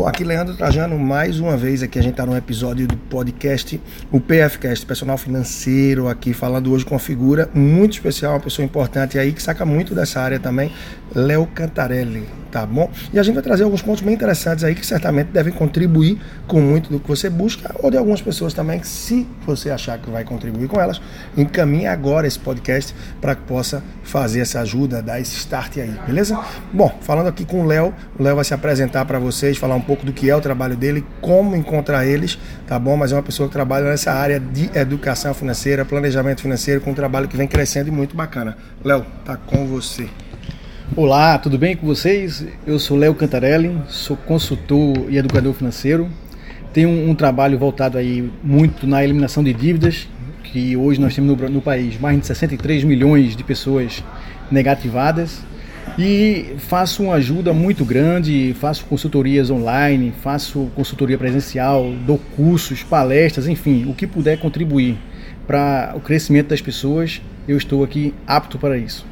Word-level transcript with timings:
Bom, 0.00 0.06
aqui 0.06 0.24
Leandro 0.24 0.54
Trajano, 0.56 0.98
mais 0.98 1.38
uma 1.40 1.58
vez 1.58 1.82
aqui 1.82 1.98
a 1.98 2.02
gente 2.02 2.12
está 2.12 2.24
num 2.24 2.34
episódio 2.34 2.88
do 2.88 2.96
podcast, 2.96 3.78
o 4.10 4.18
PFcast, 4.18 4.86
Personal 4.86 5.18
Financeiro, 5.18 6.08
aqui 6.08 6.32
falando 6.32 6.72
hoje 6.72 6.86
com 6.86 6.94
uma 6.94 6.98
figura 6.98 7.50
muito 7.52 7.92
especial, 7.92 8.32
uma 8.32 8.40
pessoa 8.40 8.64
importante 8.64 9.18
aí 9.18 9.30
que 9.30 9.42
saca 9.42 9.62
muito 9.66 9.94
dessa 9.94 10.18
área 10.18 10.40
também, 10.40 10.72
Léo 11.14 11.46
Cantarelli, 11.48 12.26
tá 12.50 12.64
bom? 12.64 12.90
E 13.12 13.18
a 13.18 13.22
gente 13.22 13.34
vai 13.34 13.42
trazer 13.42 13.64
alguns 13.64 13.82
pontos 13.82 14.00
bem 14.00 14.14
interessantes 14.14 14.64
aí 14.64 14.74
que 14.74 14.86
certamente 14.86 15.32
devem 15.32 15.52
contribuir 15.52 16.18
com 16.46 16.62
muito 16.62 16.88
do 16.88 16.98
que 16.98 17.06
você 17.06 17.28
busca, 17.28 17.74
ou 17.82 17.90
de 17.90 17.98
algumas 17.98 18.22
pessoas 18.22 18.54
também 18.54 18.80
que 18.80 18.88
se 18.88 19.26
você 19.44 19.68
achar 19.68 19.98
que 19.98 20.08
vai 20.08 20.24
contribuir 20.24 20.68
com 20.68 20.80
elas, 20.80 20.98
encaminhe 21.36 21.86
agora 21.86 22.26
esse 22.26 22.38
podcast 22.38 22.94
para 23.20 23.34
que 23.34 23.42
possa 23.42 23.82
fazer 24.02 24.40
essa 24.40 24.60
ajuda, 24.60 25.02
dar 25.02 25.20
esse 25.20 25.36
start 25.36 25.76
aí, 25.76 25.94
beleza? 26.06 26.40
Bom, 26.72 26.96
falando 27.02 27.26
aqui 27.26 27.44
com 27.44 27.60
o 27.60 27.66
Léo, 27.66 27.92
o 28.18 28.22
Léo 28.22 28.36
vai 28.36 28.44
se 28.46 28.54
apresentar 28.54 29.04
para 29.04 29.18
vocês, 29.18 29.58
falar 29.58 29.74
um 29.74 29.89
pouco 29.90 30.06
do 30.06 30.12
que 30.12 30.30
é 30.30 30.36
o 30.36 30.40
trabalho 30.40 30.76
dele, 30.76 31.04
como 31.20 31.56
encontrar 31.56 32.06
eles, 32.06 32.38
tá 32.64 32.78
bom? 32.78 32.96
Mas 32.96 33.10
é 33.10 33.16
uma 33.16 33.24
pessoa 33.24 33.48
que 33.48 33.52
trabalha 33.52 33.90
nessa 33.90 34.12
área 34.12 34.38
de 34.38 34.70
educação 34.72 35.34
financeira, 35.34 35.84
planejamento 35.84 36.42
financeiro, 36.42 36.80
com 36.80 36.92
um 36.92 36.94
trabalho 36.94 37.26
que 37.26 37.36
vem 37.36 37.48
crescendo 37.48 37.88
e 37.88 37.90
muito 37.90 38.14
bacana. 38.14 38.56
Léo, 38.84 39.04
tá 39.24 39.36
com 39.36 39.66
você. 39.66 40.08
Olá, 40.94 41.36
tudo 41.38 41.58
bem 41.58 41.76
com 41.76 41.88
vocês? 41.88 42.46
Eu 42.64 42.78
sou 42.78 42.96
Léo 42.96 43.16
Cantarelli, 43.16 43.76
sou 43.88 44.16
consultor 44.16 45.06
e 45.08 45.18
educador 45.18 45.54
financeiro. 45.54 46.08
Tenho 46.72 46.88
um, 46.88 47.10
um, 47.10 47.14
trabalho 47.16 47.58
voltado 47.58 47.98
aí 47.98 48.30
muito 48.44 48.86
na 48.86 49.02
eliminação 49.02 49.42
de 49.42 49.52
dívidas, 49.52 50.08
que 50.44 50.76
hoje 50.76 51.00
nós 51.00 51.16
temos 51.16 51.36
no, 51.36 51.48
no 51.48 51.60
país 51.60 51.98
mais 51.98 52.16
de 52.20 52.28
63 52.28 52.84
milhões 52.84 53.34
de 53.34 53.42
pessoas 53.42 54.04
negativadas 54.52 55.40
e 55.98 56.54
faço 56.58 57.02
uma 57.02 57.14
ajuda 57.14 57.52
muito 57.52 57.84
grande, 57.84 58.54
faço 58.58 58.84
consultorias 58.86 59.50
online, 59.50 60.12
faço 60.22 60.70
consultoria 60.74 61.18
presencial, 61.18 61.92
dou 62.06 62.18
cursos, 62.36 62.82
palestras, 62.82 63.46
enfim, 63.46 63.86
o 63.88 63.94
que 63.94 64.06
puder 64.06 64.38
contribuir 64.38 64.96
para 65.46 65.92
o 65.96 66.00
crescimento 66.00 66.48
das 66.48 66.60
pessoas, 66.60 67.20
eu 67.48 67.56
estou 67.56 67.82
aqui 67.82 68.14
apto 68.26 68.58
para 68.58 68.78
isso. 68.78 69.09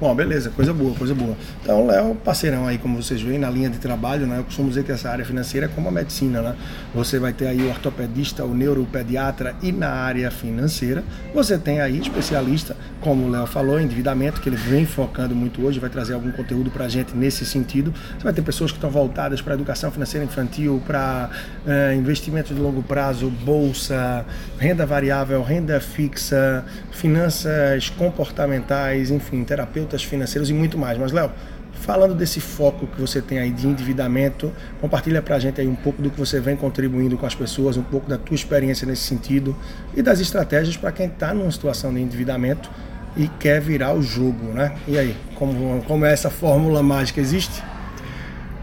Bom, 0.00 0.14
beleza, 0.14 0.50
coisa 0.50 0.72
boa, 0.72 0.94
coisa 0.94 1.14
boa. 1.14 1.36
Então, 1.62 1.86
Léo, 1.86 2.14
parceirão 2.14 2.66
aí, 2.66 2.78
como 2.78 3.00
vocês 3.00 3.20
veem, 3.20 3.38
na 3.38 3.50
linha 3.50 3.68
de 3.68 3.78
trabalho, 3.78 4.26
né? 4.26 4.38
Eu 4.38 4.44
costumo 4.44 4.68
dizer 4.68 4.84
que 4.84 4.90
essa 4.90 5.10
área 5.10 5.24
financeira 5.24 5.66
é 5.66 5.68
como 5.68 5.88
a 5.88 5.92
medicina, 5.92 6.40
né? 6.40 6.56
Você 6.94 7.18
vai 7.18 7.32
ter 7.32 7.46
aí 7.46 7.62
o 7.62 7.68
ortopedista, 7.68 8.44
o 8.44 8.54
neuropediatra 8.54 9.54
e 9.62 9.70
na 9.70 9.90
área 9.90 10.30
financeira, 10.30 11.04
você 11.34 11.58
tem 11.58 11.80
aí 11.80 11.98
especialista, 11.98 12.76
como 13.00 13.26
o 13.26 13.30
Léo 13.30 13.46
falou, 13.46 13.78
endividamento, 13.78 14.40
que 14.40 14.48
ele 14.48 14.56
vem 14.56 14.86
focando 14.86 15.34
muito 15.34 15.64
hoje, 15.64 15.78
vai 15.78 15.90
trazer 15.90 16.14
algum 16.14 16.32
conteúdo 16.32 16.70
pra 16.70 16.88
gente 16.88 17.14
nesse 17.14 17.44
sentido. 17.44 17.92
Você 18.16 18.24
vai 18.24 18.32
ter 18.32 18.42
pessoas 18.42 18.70
que 18.70 18.78
estão 18.78 18.90
voltadas 18.90 19.42
para 19.42 19.54
educação 19.54 19.90
financeira 19.90 20.24
infantil, 20.24 20.82
para 20.86 21.30
é, 21.66 21.94
investimentos 21.94 22.56
de 22.56 22.60
longo 22.60 22.82
prazo, 22.82 23.28
bolsa, 23.28 24.24
renda 24.58 24.86
variável, 24.86 25.42
renda 25.42 25.78
fixa, 25.80 26.64
finanças 26.90 27.90
comportamentais, 27.90 29.10
enfim, 29.10 29.44
terapia 29.44 29.71
terapeutas 29.72 30.04
financeiros 30.04 30.50
e 30.50 30.52
muito 30.52 30.76
mais. 30.78 30.98
Mas, 30.98 31.10
Léo, 31.12 31.30
falando 31.72 32.14
desse 32.14 32.40
foco 32.40 32.86
que 32.86 33.00
você 33.00 33.20
tem 33.20 33.38
aí 33.38 33.50
de 33.50 33.66
endividamento, 33.66 34.52
compartilha 34.80 35.22
para 35.22 35.36
a 35.36 35.38
gente 35.38 35.60
aí 35.60 35.66
um 35.66 35.74
pouco 35.74 36.02
do 36.02 36.10
que 36.10 36.18
você 36.18 36.38
vem 36.38 36.56
contribuindo 36.56 37.16
com 37.16 37.26
as 37.26 37.34
pessoas, 37.34 37.76
um 37.76 37.82
pouco 37.82 38.08
da 38.08 38.18
tua 38.18 38.34
experiência 38.34 38.86
nesse 38.86 39.02
sentido 39.02 39.56
e 39.96 40.02
das 40.02 40.20
estratégias 40.20 40.76
para 40.76 40.92
quem 40.92 41.06
está 41.06 41.34
numa 41.34 41.50
situação 41.50 41.92
de 41.92 42.00
endividamento 42.00 42.70
e 43.16 43.28
quer 43.28 43.60
virar 43.60 43.94
o 43.94 44.02
jogo, 44.02 44.52
né? 44.52 44.74
E 44.86 44.98
aí, 44.98 45.16
como, 45.34 45.82
como 45.82 46.04
é 46.04 46.12
essa 46.12 46.30
fórmula 46.30 46.82
mágica? 46.82 47.20
Existe? 47.20 47.62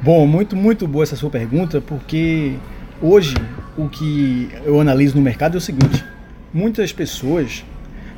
Bom, 0.01 0.25
muito, 0.25 0.55
muito 0.55 0.88
boa 0.88 1.03
essa 1.03 1.16
sua 1.16 1.29
pergunta, 1.29 1.81
porque 1.81 2.55
hoje 3.01 3.35
o 3.77 3.89
que 3.89 4.49
eu 4.63 4.79
analiso 4.79 5.16
no 5.16 5.21
mercado 5.21 5.55
é 5.55 5.57
o 5.57 5.61
seguinte: 5.61 6.03
muitas 6.53 6.91
pessoas 6.91 7.63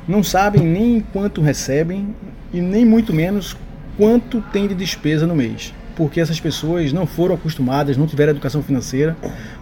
não 0.06 0.22
sabem 0.22 0.62
nem 0.62 1.00
quanto 1.12 1.40
recebem 1.40 2.14
e 2.52 2.60
nem 2.60 2.84
muito 2.84 3.12
menos 3.12 3.56
quanto 3.96 4.40
tem 4.52 4.66
de 4.66 4.74
despesa 4.74 5.26
no 5.26 5.34
mês. 5.34 5.72
Porque 5.96 6.20
essas 6.20 6.40
pessoas 6.40 6.92
não 6.92 7.06
foram 7.06 7.34
acostumadas, 7.34 7.96
não 7.96 8.06
tiveram 8.06 8.30
educação 8.30 8.62
financeira 8.62 9.16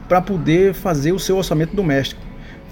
para 0.08 0.20
poder 0.20 0.74
fazer 0.74 1.12
o 1.12 1.18
seu 1.18 1.36
orçamento 1.36 1.74
doméstico, 1.74 2.20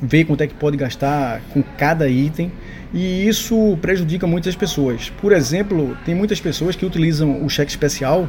ver 0.01 0.25
quanto 0.25 0.43
é 0.43 0.47
que 0.47 0.55
pode 0.55 0.77
gastar 0.77 1.41
com 1.53 1.63
cada 1.77 2.09
item 2.09 2.53
e 2.95 3.27
isso 3.27 3.77
prejudica 3.83 4.27
muitas 4.27 4.55
pessoas. 4.55 5.11
Por 5.21 5.33
exemplo, 5.33 5.97
tem 6.05 6.15
muitas 6.15 6.41
pessoas 6.41 6.77
que 6.77 6.87
utilizam 6.87 7.45
o 7.45 7.51
cheque 7.51 7.71
especial 7.71 8.29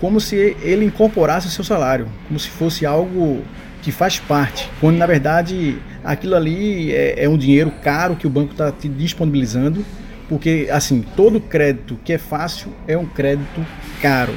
como 0.00 0.20
se 0.20 0.36
ele 0.62 0.84
incorporasse 0.84 1.48
o 1.48 1.50
seu 1.50 1.64
salário, 1.64 2.06
como 2.28 2.38
se 2.38 2.48
fosse 2.48 2.86
algo 2.86 3.42
que 3.82 3.92
faz 3.92 4.18
parte, 4.18 4.68
quando 4.80 4.96
na 4.96 5.06
verdade 5.06 5.78
aquilo 6.04 6.34
ali 6.34 6.92
é, 6.92 7.24
é 7.24 7.28
um 7.28 7.38
dinheiro 7.38 7.72
caro 7.82 8.16
que 8.16 8.26
o 8.26 8.30
banco 8.30 8.52
está 8.52 8.72
te 8.72 8.88
disponibilizando 8.88 9.84
porque 10.28 10.68
assim 10.70 11.02
todo 11.16 11.40
crédito 11.40 11.98
que 12.04 12.12
é 12.12 12.18
fácil 12.18 12.70
é 12.86 12.96
um 12.96 13.06
crédito 13.06 13.64
caro. 14.00 14.34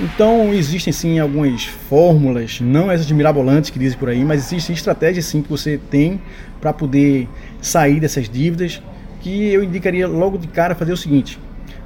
Então 0.00 0.52
existem 0.52 0.92
sim 0.92 1.18
algumas 1.20 1.64
fórmulas, 1.64 2.60
não 2.60 2.90
essas 2.90 3.10
mirabolantes 3.12 3.70
que 3.70 3.78
dizem 3.78 3.98
por 3.98 4.08
aí, 4.08 4.24
mas 4.24 4.46
existem 4.46 4.74
estratégias 4.74 5.26
sim 5.26 5.42
que 5.42 5.48
você 5.48 5.78
tem 5.90 6.20
para 6.60 6.72
poder 6.72 7.28
sair 7.60 8.00
dessas 8.00 8.28
dívidas. 8.28 8.82
Que 9.20 9.52
eu 9.52 9.62
indicaria 9.62 10.06
logo 10.08 10.36
de 10.36 10.48
cara 10.48 10.74
fazer 10.74 10.92
o 10.92 10.96
seguinte: 10.96 11.38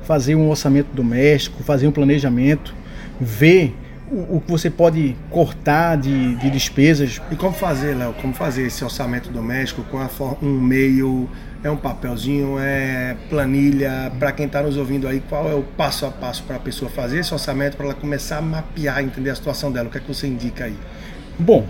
fazer 0.03 0.35
um 0.35 0.49
orçamento 0.49 0.89
doméstico, 0.95 1.63
fazer 1.63 1.87
um 1.87 1.93
planejamento, 1.93 2.75
ver 3.21 3.75
o, 4.11 4.37
o 4.37 4.41
que 4.41 4.51
você 4.51 4.71
pode 4.71 5.17
cortar 5.31 5.97
de, 5.97 6.35
de 6.37 6.51
despesas. 6.51 7.21
E 7.31 7.37
como 7.37 7.53
fazer, 7.53 7.95
Léo? 7.95 8.15
Como 8.21 8.33
fazer 8.35 8.67
esse 8.67 8.85
orçamento 8.85 9.31
doméstico 9.31 9.83
com 9.85 9.99
a, 9.99 10.09
um 10.43 10.61
meio 10.61 11.29
é 11.63 11.71
um 11.71 11.77
papelzinho, 11.77 12.57
é 12.59 13.17
planilha. 13.29 14.13
Para 14.19 14.33
quem 14.33 14.47
está 14.47 14.63
nos 14.63 14.77
ouvindo 14.77 15.09
aí, 15.09 15.23
qual 15.29 15.49
é 15.49 15.55
o 15.55 15.63
passo 15.63 16.07
a 16.07 16.11
passo 16.11 16.43
para 16.45 16.57
a 16.57 16.61
pessoa 16.61 16.91
fazer 16.91 17.19
esse 17.19 17.33
orçamento, 17.33 17.77
para 17.77 17.87
ela 17.87 17.95
começar 17.95 18.39
a 18.39 18.43
mapear, 18.43 19.03
entender 19.03 19.31
a 19.31 19.35
situação 19.35 19.73
dela? 19.73 19.89
O 19.89 19.91
que 19.91 19.99
é 19.99 20.01
que 20.01 20.09
você 20.09 20.27
indica 20.27 20.65
aí? 20.65 20.77
Bom, 21.39 21.67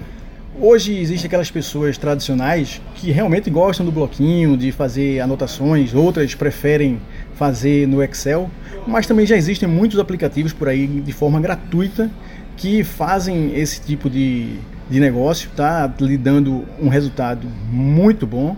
hoje 0.60 0.96
existem 0.96 1.26
aquelas 1.26 1.50
pessoas 1.50 1.96
tradicionais 1.96 2.80
que 2.96 3.10
realmente 3.10 3.48
gostam 3.48 3.84
do 3.84 3.92
bloquinho, 3.92 4.56
de 4.56 4.72
fazer 4.72 5.20
anotações, 5.20 5.94
outras 5.94 6.34
preferem 6.34 7.00
fazer 7.38 7.86
no 7.86 8.02
Excel, 8.02 8.50
mas 8.86 9.06
também 9.06 9.24
já 9.24 9.36
existem 9.36 9.68
muitos 9.68 9.98
aplicativos 9.98 10.52
por 10.52 10.68
aí 10.68 10.86
de 10.86 11.12
forma 11.12 11.40
gratuita 11.40 12.10
que 12.56 12.82
fazem 12.82 13.54
esse 13.54 13.80
tipo 13.80 14.10
de, 14.10 14.56
de 14.90 14.98
negócio, 14.98 15.48
tá 15.54 15.90
lhe 16.00 16.18
dando 16.18 16.64
um 16.80 16.88
resultado 16.88 17.46
muito 17.70 18.26
bom 18.26 18.56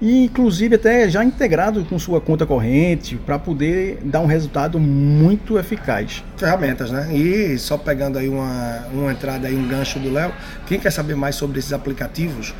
e 0.00 0.24
inclusive 0.24 0.76
até 0.76 1.10
já 1.10 1.22
integrado 1.22 1.84
com 1.84 1.98
sua 1.98 2.20
conta 2.20 2.46
corrente 2.46 3.16
para 3.16 3.38
poder 3.38 3.98
dar 4.04 4.20
um 4.20 4.26
resultado 4.26 4.78
muito 4.78 5.58
eficaz. 5.58 6.24
Ferramentas, 6.36 6.90
né? 6.90 7.08
E 7.12 7.58
só 7.58 7.76
pegando 7.76 8.18
aí 8.18 8.28
uma, 8.28 8.86
uma 8.92 9.12
entrada 9.12 9.46
aí, 9.46 9.54
um 9.54 9.68
gancho 9.68 9.98
do 9.98 10.10
Léo, 10.10 10.32
quem 10.66 10.78
quer 10.78 10.90
saber 10.90 11.16
mais 11.16 11.34
sobre 11.34 11.58
esses 11.58 11.72
aplicativos, 11.72 12.54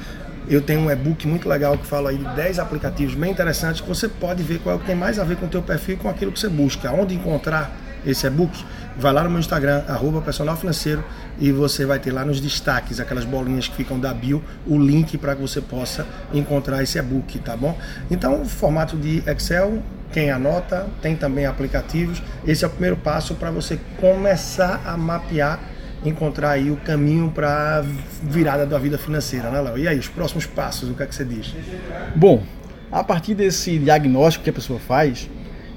eu 0.48 0.60
tenho 0.60 0.80
um 0.80 0.90
e-book 0.90 1.26
muito 1.26 1.48
legal 1.48 1.76
que 1.76 1.86
fala 1.86 2.10
aí 2.10 2.18
de 2.18 2.24
10 2.36 2.58
aplicativos 2.58 3.14
bem 3.14 3.30
interessantes 3.30 3.80
que 3.80 3.88
você 3.88 4.08
pode 4.08 4.42
ver 4.42 4.58
qual 4.60 4.74
é 4.74 4.76
o 4.76 4.80
que 4.80 4.86
tem 4.86 4.96
mais 4.96 5.18
a 5.18 5.24
ver 5.24 5.36
com 5.36 5.46
o 5.46 5.48
teu 5.48 5.62
perfil 5.62 5.94
e 5.94 5.98
com 5.98 6.08
aquilo 6.08 6.32
que 6.32 6.40
você 6.40 6.48
busca. 6.48 6.90
Onde 6.92 7.14
encontrar 7.14 7.70
esse 8.06 8.26
e-book? 8.26 8.64
vai 8.96 9.12
lá 9.12 9.24
no 9.24 9.30
meu 9.30 9.40
Instagram, 9.40 9.82
arroba 9.88 10.20
personal 10.20 10.56
financeiro, 10.56 11.02
e 11.38 11.50
você 11.50 11.86
vai 11.86 11.98
ter 11.98 12.12
lá 12.12 12.24
nos 12.24 12.40
destaques, 12.40 13.00
aquelas 13.00 13.24
bolinhas 13.24 13.68
que 13.68 13.74
ficam 13.74 13.98
da 13.98 14.12
bio, 14.12 14.42
o 14.66 14.78
link 14.78 15.16
para 15.16 15.34
que 15.34 15.40
você 15.40 15.60
possa 15.60 16.06
encontrar 16.32 16.82
esse 16.82 16.98
e-book, 16.98 17.38
tá 17.38 17.56
bom? 17.56 17.76
Então, 18.10 18.44
formato 18.44 18.96
de 18.96 19.22
Excel, 19.26 19.82
quem 20.12 20.30
anota, 20.30 20.86
tem 21.00 21.16
também 21.16 21.46
aplicativos. 21.46 22.22
Esse 22.46 22.64
é 22.64 22.66
o 22.66 22.70
primeiro 22.70 22.96
passo 22.96 23.34
para 23.34 23.50
você 23.50 23.78
começar 23.98 24.82
a 24.84 24.96
mapear, 24.96 25.58
encontrar 26.04 26.52
aí 26.52 26.70
o 26.70 26.76
caminho 26.76 27.30
para 27.30 27.84
virada 28.22 28.64
da 28.64 28.78
vida 28.78 28.97
financeira, 28.97 29.50
né, 29.50 29.60
Léo? 29.60 29.78
E 29.78 29.88
aí, 29.88 29.98
os 29.98 30.08
próximos 30.08 30.47
passos, 30.47 30.88
o 30.91 30.94
que 30.94 31.02
é 31.02 31.06
que 31.06 31.14
você 31.14 31.24
diz? 31.24 31.54
Bom, 32.14 32.42
a 32.91 33.04
partir 33.04 33.34
desse 33.34 33.78
diagnóstico 33.78 34.44
que 34.44 34.50
a 34.50 34.52
pessoa 34.52 34.78
faz, 34.78 35.28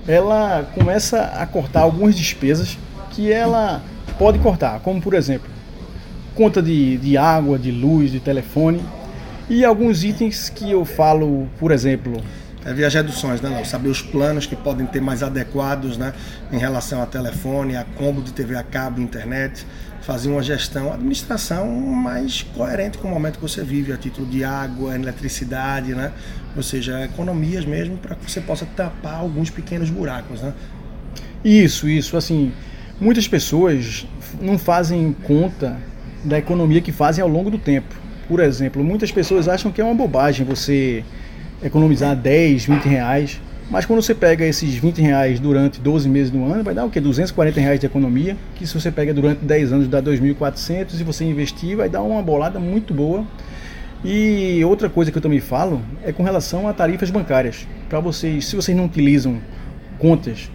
ela 0.08 0.68
começa 0.74 1.22
a 1.22 1.46
cortar 1.46 1.82
algumas 1.82 2.16
despesas 2.16 2.78
que 3.12 3.32
ela 3.32 3.82
pode 4.18 4.40
cortar, 4.40 4.80
como 4.80 5.02
por 5.02 5.14
exemplo, 5.14 5.50
conta 6.36 6.62
de, 6.62 6.98
de 6.98 7.18
água, 7.18 7.58
de 7.60 7.72
luz, 7.72 8.12
de 8.12 8.20
telefone 8.20 8.84
e 9.50 9.64
alguns 9.64 10.04
itens 10.04 10.50
que 10.50 10.72
eu 10.72 10.86
falo, 10.86 11.48
por 11.60 11.72
exemplo, 11.72 12.22
é 12.66 12.74
via 12.74 12.88
reduções, 12.88 13.42
né, 13.42 13.50
Léo? 13.50 13.66
Saber 13.66 13.90
os 13.90 14.02
planos 14.02 14.46
que 14.46 14.56
podem 14.56 14.86
ter 14.86 15.02
mais 15.02 15.22
adequados, 15.22 15.98
né, 15.98 16.14
em 16.52 16.58
relação 16.58 17.02
a 17.02 17.06
telefone, 17.06 17.76
a 17.76 17.84
combo 17.84 18.22
de 18.22 18.32
TV 18.32 18.56
a 18.56 18.64
cabo, 18.64 19.02
internet, 19.02 19.66
fazer 20.06 20.30
uma 20.30 20.44
gestão, 20.44 20.92
administração 20.94 21.68
mais 21.68 22.44
coerente 22.44 22.98
com 22.98 23.08
o 23.08 23.12
momento 23.12 23.36
que 23.36 23.42
você 23.42 23.64
vive, 23.64 23.92
a 23.94 23.98
título 23.98 24.28
de 24.28 24.44
água, 24.44 24.96
eletricidade, 24.96 25.96
né? 25.96 26.12
Ou 26.56 26.64
seja, 26.64 27.04
economias 27.04 27.66
mesmo 27.66 27.98
para 27.98 28.16
que 28.16 28.30
você 28.30 28.42
possa 28.42 28.66
tapar 28.66 29.16
alguns 29.16 29.50
pequenos 29.50 29.90
buracos, 29.90 30.42
né? 30.42 30.54
Isso, 31.44 31.90
isso, 31.90 32.16
assim, 32.16 32.54
Muitas 33.04 33.28
pessoas 33.28 34.06
não 34.40 34.58
fazem 34.58 35.14
conta 35.24 35.78
da 36.24 36.38
economia 36.38 36.80
que 36.80 36.92
fazem 36.92 37.22
ao 37.22 37.30
longo 37.30 37.50
do 37.50 37.58
tempo. 37.58 37.94
Por 38.28 38.40
exemplo, 38.40 38.84
muitas 38.84 39.12
pessoas 39.12 39.48
acham 39.48 39.72
que 39.72 39.82
é 39.82 39.84
uma 39.84 39.96
bobagem 39.96 40.46
você 40.46 41.04
economizar 41.62 42.16
10, 42.16 42.66
20 42.66 42.86
reais, 42.86 43.42
mas 43.74 43.88
quando 43.88 44.04
você 44.04 44.14
pega 44.14 44.46
esses 44.46 44.76
20 44.76 45.02
reais 45.02 45.40
durante 45.40 45.82
12 45.82 46.08
meses 46.08 46.30
do 46.30 46.46
ano, 46.46 46.64
vai 46.64 46.76
dar 46.76 46.86
o 46.86 46.92
quê? 46.92 47.02
240 47.02 47.60
reais 47.60 47.80
de 47.80 47.88
economia, 47.88 48.38
que 48.54 48.68
se 48.68 48.80
você 48.80 48.92
pega 48.92 49.12
durante 49.12 49.44
10 49.44 49.74
anos 49.74 49.88
dá 49.88 50.00
2.400 50.00 51.00
e 51.00 51.04
você 51.04 51.26
investir 51.26 51.76
vai 51.76 51.90
dar 51.90 52.04
uma 52.04 52.22
bolada 52.22 52.60
muito 52.60 52.94
boa. 52.94 53.26
E 54.06 54.64
outra 54.64 54.90
coisa 54.90 55.12
que 55.12 55.18
eu 55.18 55.22
também 55.24 55.40
falo 55.40 55.82
é 56.06 56.12
com 56.12 56.22
relação 56.22 56.68
a 56.68 56.74
tarifas 56.74 57.10
bancárias. 57.10 57.68
Para 57.90 58.00
vocês, 58.00 58.46
se 58.46 58.56
vocês 58.56 58.78
não 58.78 58.86
utilizam 58.86 59.40
contas 59.98 60.52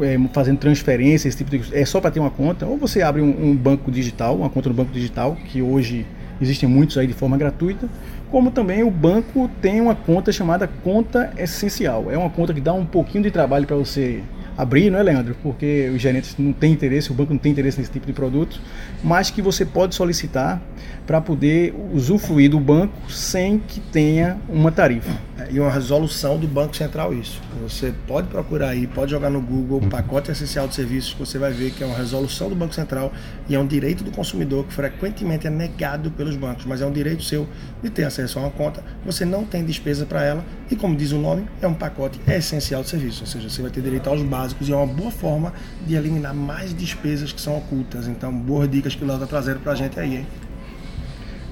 é, 0.00 0.16
fazendo 0.32 0.56
transferência, 0.56 1.28
esse 1.28 1.36
tipo 1.36 1.50
de 1.50 1.76
é 1.76 1.84
só 1.84 2.00
para 2.00 2.10
ter 2.10 2.18
uma 2.18 2.30
conta, 2.30 2.64
ou 2.64 2.78
você 2.78 3.02
abre 3.02 3.20
um, 3.20 3.50
um, 3.50 3.54
banco 3.54 3.90
digital, 3.90 4.34
uma 4.34 4.48
conta 4.48 4.70
no 4.70 4.74
banco 4.74 4.90
digital, 4.90 5.36
que 5.36 5.60
hoje 5.60 6.06
existem 6.40 6.68
muitos 6.68 6.96
aí 6.98 7.06
de 7.06 7.12
forma 7.12 7.36
gratuita, 7.36 7.88
como 8.30 8.50
também 8.50 8.82
o 8.82 8.90
banco 8.90 9.50
tem 9.60 9.80
uma 9.80 9.94
conta 9.94 10.30
chamada 10.30 10.68
conta 10.82 11.32
essencial. 11.36 12.06
É 12.10 12.18
uma 12.18 12.30
conta 12.30 12.52
que 12.52 12.60
dá 12.60 12.72
um 12.72 12.84
pouquinho 12.84 13.24
de 13.24 13.30
trabalho 13.30 13.66
para 13.66 13.76
você 13.76 14.22
abrir, 14.58 14.90
não 14.90 14.98
é, 14.98 15.02
Leandro? 15.04 15.36
Porque 15.40 15.88
os 15.94 16.02
gerentes 16.02 16.34
não 16.36 16.52
têm 16.52 16.72
interesse, 16.72 17.12
o 17.12 17.14
banco 17.14 17.32
não 17.32 17.38
tem 17.38 17.52
interesse 17.52 17.78
nesse 17.78 17.92
tipo 17.92 18.04
de 18.04 18.12
produto, 18.12 18.60
mas 19.04 19.30
que 19.30 19.40
você 19.40 19.64
pode 19.64 19.94
solicitar 19.94 20.60
para 21.06 21.20
poder 21.20 21.72
usufruir 21.92 22.50
do 22.50 22.58
banco 22.58 23.10
sem 23.10 23.60
que 23.60 23.78
tenha 23.78 24.36
uma 24.48 24.72
tarifa. 24.72 25.28
É, 25.38 25.48
e 25.52 25.60
uma 25.60 25.70
resolução 25.70 26.36
do 26.36 26.48
Banco 26.48 26.76
Central 26.76 27.14
isso. 27.14 27.40
Você 27.62 27.94
pode 28.08 28.26
procurar 28.26 28.70
aí, 28.70 28.88
pode 28.88 29.12
jogar 29.12 29.30
no 29.30 29.40
Google 29.40 29.80
pacote 29.82 30.32
essencial 30.32 30.66
de 30.66 30.74
serviços, 30.74 31.14
que 31.14 31.20
você 31.20 31.38
vai 31.38 31.52
ver 31.52 31.70
que 31.70 31.84
é 31.84 31.86
uma 31.86 31.96
resolução 31.96 32.48
do 32.48 32.56
Banco 32.56 32.74
Central 32.74 33.12
e 33.48 33.54
é 33.54 33.58
um 33.58 33.66
direito 33.66 34.02
do 34.02 34.10
consumidor 34.10 34.64
que 34.66 34.74
frequentemente 34.74 35.46
é 35.46 35.50
negado 35.50 36.10
pelos 36.10 36.34
bancos, 36.34 36.66
mas 36.66 36.80
é 36.82 36.86
um 36.86 36.90
direito 36.90 37.22
seu 37.22 37.46
de 37.80 37.88
ter 37.88 38.02
acesso 38.02 38.38
a 38.38 38.42
uma 38.42 38.50
conta. 38.50 38.82
Você 39.06 39.24
não 39.24 39.44
tem 39.44 39.64
despesa 39.64 40.04
para 40.04 40.24
ela 40.24 40.44
e, 40.68 40.74
como 40.74 40.96
diz 40.96 41.12
o 41.12 41.18
nome, 41.18 41.46
é 41.62 41.68
um 41.68 41.74
pacote 41.74 42.20
essencial 42.26 42.82
de 42.82 42.88
serviços, 42.88 43.20
ou 43.20 43.26
seja, 43.28 43.48
você 43.48 43.62
vai 43.62 43.70
ter 43.70 43.80
direito 43.80 44.08
aos 44.08 44.22
básicos 44.48 44.68
e 44.68 44.72
é 44.72 44.76
uma 44.76 44.86
boa 44.86 45.10
forma 45.10 45.52
de 45.86 45.94
eliminar 45.94 46.34
mais 46.34 46.74
despesas 46.74 47.32
que 47.32 47.40
são 47.40 47.56
ocultas. 47.56 48.08
Então, 48.08 48.32
boas 48.32 48.70
dicas 48.70 48.94
que 48.94 49.04
o 49.04 49.06
Léo 49.06 49.16
está 49.16 49.26
trazendo 49.26 49.60
para 49.60 49.72
a 49.72 49.74
gente 49.74 49.98
aí, 49.98 50.16
hein? 50.16 50.26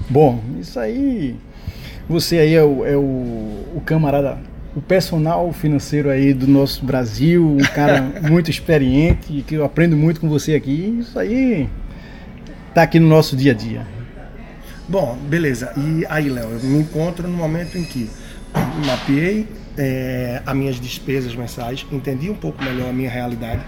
Bom, 0.09 0.41
isso 0.59 0.79
aí. 0.79 1.35
Você 2.09 2.39
aí 2.39 2.53
é 2.53 2.63
o, 2.63 2.85
é 2.85 2.95
o, 2.95 3.01
o 3.75 3.81
camarada, 3.85 4.37
o 4.75 4.81
personal 4.81 5.51
financeiro 5.51 6.09
aí 6.09 6.33
do 6.33 6.47
nosso 6.47 6.85
Brasil, 6.85 7.45
um 7.45 7.73
cara 7.73 8.01
muito 8.27 8.49
experiente, 8.49 9.43
que 9.45 9.55
eu 9.55 9.65
aprendo 9.65 9.97
muito 9.97 10.21
com 10.21 10.29
você 10.29 10.55
aqui. 10.55 10.97
Isso 10.99 11.19
aí 11.19 11.69
tá 12.73 12.83
aqui 12.83 12.99
no 12.99 13.07
nosso 13.07 13.35
dia 13.35 13.51
a 13.51 13.55
dia. 13.55 13.85
Bom, 14.87 15.17
beleza. 15.27 15.73
E 15.75 16.05
aí, 16.07 16.29
Léo, 16.29 16.49
eu 16.49 16.59
me 16.69 16.79
encontro 16.79 17.27
no 17.27 17.35
momento 17.35 17.77
em 17.77 17.83
que 17.83 18.09
mapeei 18.85 19.45
é, 19.77 20.41
as 20.45 20.55
minhas 20.55 20.79
despesas 20.79 21.35
mensais, 21.35 21.85
entendi 21.91 22.29
um 22.29 22.35
pouco 22.35 22.63
melhor 22.63 22.89
a 22.89 22.93
minha 22.93 23.09
realidade, 23.09 23.63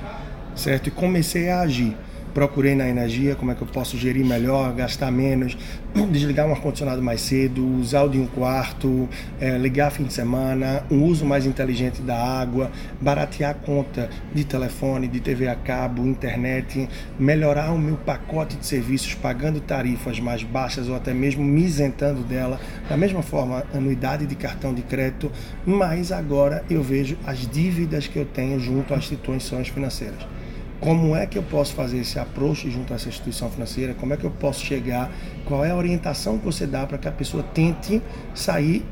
certo? 0.56 0.88
E 0.88 0.92
comecei 0.92 1.50
a 1.50 1.62
agir 1.62 1.96
procurei 2.34 2.76
na 2.76 2.88
energia 2.88 3.36
como 3.36 3.52
é 3.52 3.56
que 3.56 3.62
eu 3.62 3.68
posso 3.68 3.98
gerir 3.98 4.26
melhor, 4.26 4.74
gastar 4.74 5.12
menos, 5.12 5.58
desligar 6.12 6.48
um 6.48 6.52
ar-condicionado 6.52 7.02
mais 7.02 7.22
cedo, 7.22 7.66
usar 7.80 8.04
o 8.04 8.10
de 8.10 8.18
um 8.18 8.28
quarto, 8.28 9.08
é, 9.40 9.58
ligar 9.58 9.92
fim 9.92 10.04
de 10.04 10.14
semana, 10.14 10.84
um 10.90 11.04
uso 11.04 11.26
mais 11.26 11.46
inteligente 11.46 12.02
da 12.02 12.18
água, 12.18 12.72
baratear 13.02 13.52
a 13.52 13.54
conta 13.54 14.10
de 14.34 14.44
telefone, 14.44 15.08
de 15.08 15.20
TV 15.20 15.48
a 15.48 15.56
cabo, 15.56 16.06
internet, 16.06 16.88
melhorar 17.20 17.72
o 17.72 17.78
meu 17.78 17.96
pacote 17.96 18.56
de 18.58 18.66
serviços 18.66 19.14
pagando 19.16 19.60
tarifas 19.60 20.20
mais 20.20 20.44
baixas 20.44 20.88
ou 20.88 20.96
até 20.96 21.14
mesmo 21.14 21.44
me 21.44 21.64
isentando 21.64 22.22
dela. 22.22 22.60
Da 22.88 22.96
mesma 22.96 23.22
forma, 23.22 23.64
anuidade 23.74 24.26
de 24.26 24.36
cartão 24.36 24.74
de 24.74 24.82
crédito, 24.82 25.32
mas 25.66 26.12
agora 26.12 26.64
eu 26.70 26.82
vejo 26.84 27.18
as 27.26 27.48
dívidas 27.48 28.08
que 28.08 28.18
eu 28.18 28.26
tenho 28.26 28.60
junto 28.60 28.94
às 28.94 29.00
instituições 29.00 29.68
financeiras 29.68 30.39
como 30.80 31.16
é 31.16 31.26
que 31.26 31.38
eu 31.38 31.44
posso 31.44 31.74
fazer 31.74 32.00
esse 32.00 32.18
approach 32.18 32.70
junto 32.72 32.94
a 32.94 32.96
essa 32.96 33.10
instituição 33.10 33.50
financeira? 33.50 33.94
Como 33.94 34.14
é 34.14 34.18
que 34.18 34.24
eu 34.24 34.32
posso 34.32 34.66
chegar? 34.66 35.12
Qual 35.46 35.64
é 35.66 35.72
a 35.72 35.76
orientação 35.76 36.38
que 36.38 36.46
você 36.46 36.66
dá 36.66 36.86
para 36.86 36.98
que 36.98 37.08
a 37.08 37.12
pessoa 37.12 37.44
tente 37.44 38.02
sair 38.34 38.86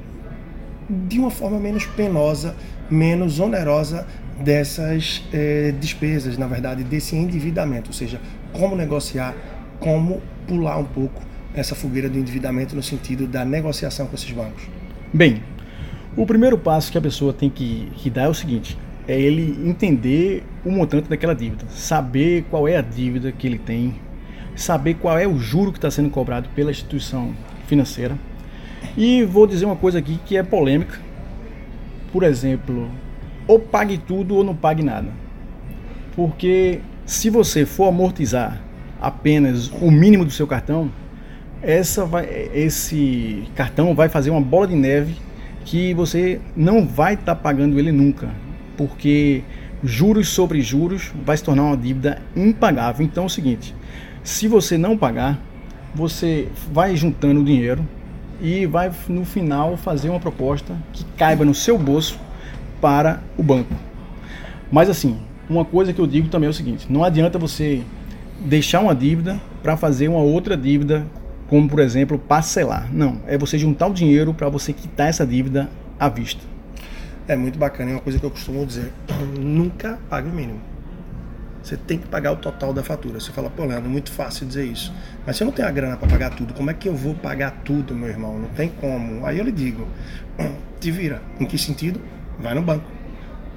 de 0.89 1.19
uma 1.19 1.31
forma 1.31 1.60
menos 1.60 1.86
penosa, 1.86 2.56
menos 2.89 3.39
onerosa 3.39 4.06
dessas 4.39 5.24
eh, 5.34 5.74
despesas, 5.80 6.38
na 6.38 6.48
verdade, 6.48 6.84
desse 6.84 7.16
endividamento? 7.16 7.90
Ou 7.90 7.94
seja, 7.94 8.19
como 8.51 8.75
negociar, 8.75 9.33
como 9.80 10.22
pular 10.45 10.78
um 10.78 10.86
pouco 10.86 11.22
essa 11.54 11.74
fogueira 11.74 12.10
do 12.10 12.19
endividamento 12.19 12.75
no 12.75 12.83
sentido 12.83 13.28
da 13.28 13.45
negociação 13.45 14.07
com 14.07 14.16
esses 14.16 14.31
bancos? 14.31 14.63
Bem, 15.13 15.42
o 16.18 16.25
primeiro 16.25 16.57
passo 16.57 16.92
que 16.92 16.98
a 16.98 17.01
pessoa 17.01 17.31
tem 17.31 17.50
que, 17.50 17.90
que 17.95 18.10
dar 18.10 18.24
é 18.24 18.28
o 18.28 18.33
seguinte: 18.33 18.78
é 19.07 19.19
ele 19.19 19.57
entender 19.68 20.44
o 20.65 20.69
montante 20.69 21.07
daquela 21.07 21.33
dívida, 21.33 21.65
saber 21.69 22.45
qual 22.50 22.68
é 22.68 22.75
a 22.75 22.81
dívida 22.81 23.31
que 23.31 23.48
ele 23.48 23.57
tem, 23.57 23.95
saber 24.56 24.95
qual 24.95 25.18
é 25.18 25.25
o 25.25 25.39
juro 25.39 25.71
que 25.71 25.77
está 25.77 25.89
sendo 25.89 26.09
cobrado 26.09 26.50
pela 26.54 26.71
instituição 26.71 27.33
financeira. 27.68 28.18
E 28.98 29.24
vou 29.24 29.48
dizer 29.48 29.65
uma 29.65 29.77
coisa 29.77 30.00
aqui 30.00 30.19
que 30.25 30.36
é 30.36 30.44
polêmica. 30.44 31.00
Por 32.12 32.24
exemplo, 32.24 32.89
ou 33.48 33.59
pague 33.59 33.98
tudo 33.98 34.36
ou 34.36 34.44
não 34.44 34.56
pague 34.56 34.83
nada. 34.83 35.09
Porque 36.15 36.81
se 37.06 37.30
você 37.30 37.65
for 37.65 37.88
amortizar 37.88 38.62
apenas 39.00 39.69
o 39.69 39.89
mínimo 39.89 40.25
do 40.25 40.31
seu 40.31 40.48
cartão, 40.48 40.92
essa 41.62 42.06
vai, 42.06 42.27
esse 42.54 43.44
cartão 43.56 43.95
vai 43.95 44.09
fazer 44.09 44.31
uma 44.31 44.42
bola 44.42 44.68
de 44.68 44.75
neve 44.75 45.15
que 45.63 45.94
você 45.94 46.42
não 46.56 46.86
vai 46.86 47.13
estar 47.13 47.36
tá 47.36 47.42
pagando 47.42 47.80
ele 47.80 47.92
nunca 47.92 48.30
porque 48.78 49.44
juros 49.84 50.30
sobre 50.30 50.62
juros 50.62 51.12
vai 51.26 51.36
se 51.36 51.44
tornar 51.44 51.64
uma 51.64 51.78
dívida 51.78 52.22
impagável. 52.36 53.06
Então 53.06 53.24
é 53.24 53.28
o 53.28 53.30
seguinte: 53.30 53.76
se 54.24 54.48
você 54.48 54.78
não 54.78 54.98
pagar, 54.98 55.40
você 55.94 56.48
vai 56.72 56.96
juntando 56.96 57.44
dinheiro 57.44 57.86
e 58.40 58.66
vai 58.66 58.92
no 59.10 59.26
final 59.26 59.76
fazer 59.76 60.10
uma 60.10 60.20
proposta 60.20 60.76
que 60.94 61.04
caiba 61.18 61.44
no 61.44 61.54
seu 61.54 61.78
bolso 61.78 62.20
para 62.80 63.22
o 63.38 63.44
banco. 63.44 63.74
Mas 64.72 64.90
assim, 64.90 65.18
uma 65.50 65.66
coisa 65.66 65.92
que 65.92 66.00
eu 66.00 66.08
digo 66.08 66.30
também 66.30 66.48
é 66.48 66.52
o 66.52 66.54
seguinte: 66.54 66.86
não 66.90 67.04
adianta 67.04 67.40
você 67.40 67.82
deixar 68.40 68.82
uma 68.82 68.94
dívida 68.94 69.42
para 69.64 69.76
fazer 69.76 70.08
uma 70.08 70.20
outra 70.20 70.56
dívida, 70.56 71.06
como 71.48 71.68
por 71.68 71.80
exemplo 71.80 72.19
parcelar. 72.19 72.88
Não, 72.94 73.22
é 73.26 73.38
você 73.38 73.57
juntar 73.57 73.88
o 73.88 73.94
dinheiro 73.94 74.34
para 74.34 74.50
você 74.50 74.72
quitar 74.72 75.10
essa 75.10 75.26
dívida 75.26 75.69
à 76.00 76.07
vista 76.07 76.56
é 77.28 77.36
muito 77.36 77.60
bacana. 77.60 77.92
É 77.92 77.94
uma 77.94 78.02
coisa 78.02 78.19
que 78.19 78.26
eu 78.26 78.31
costumo 78.31 78.66
dizer: 78.66 78.92
nunca 79.38 80.00
pague 80.10 80.30
o 80.30 80.34
mínimo. 80.34 80.62
Você 81.62 81.76
tem 81.76 81.98
que 81.98 82.07
pagar 82.07 82.31
o 82.31 82.38
total 82.38 82.74
da 82.74 82.81
fatura. 82.81 83.19
Você 83.19 83.31
fala, 83.31 83.50
pô, 83.50 83.66
Leandro, 83.66 83.90
é 83.90 83.92
muito 83.92 84.10
fácil 84.10 84.48
dizer 84.48 84.66
isso. 84.66 84.94
Mas 85.26 85.36
se 85.36 85.44
eu 85.44 85.46
não 85.46 85.52
tenho 85.52 85.68
a 85.68 85.72
grana 85.72 85.98
para 85.98 86.07
pagar 86.07 86.30
tudo, 86.30 86.54
como 86.54 86.72
é 86.72 86.74
que 86.74 86.88
eu 86.88 86.96
vou 86.96 87.14
pagar 87.14 87.52
tudo, 87.66 87.94
meu 87.94 88.07
irmão? 88.07 88.40
Não 88.40 88.48
tem 88.50 88.69
como. 88.69 89.26
Aí 89.26 89.38
eu 89.38 89.44
lhe 89.44 89.52
digo: 89.52 89.86
te 90.80 90.92
vira. 90.92 91.22
Em 91.40 91.46
que 91.46 91.57
sentido? 91.57 92.02
Vai 92.40 92.54
no 92.54 92.62
banco. 92.62 92.86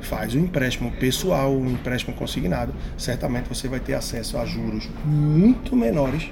Faz 0.00 0.35
um 0.35 0.41
empréstimo 0.41 0.91
pessoal, 0.93 1.53
um 1.53 1.71
empréstimo 1.71 2.17
consignado. 2.17 2.75
Certamente 2.97 3.49
você 3.49 3.69
vai 3.69 3.79
ter 3.79 3.95
acesso 3.95 4.39
a 4.39 4.47
juros 4.47 4.89
muito 5.05 5.77
menores 5.77 6.31